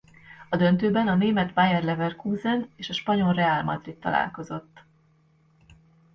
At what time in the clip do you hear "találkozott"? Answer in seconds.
3.95-4.81